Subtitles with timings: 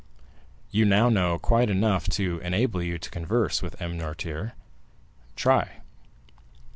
[0.71, 3.99] You now know quite enough to enable you to converse with M.
[3.99, 5.81] Noirtier;—try."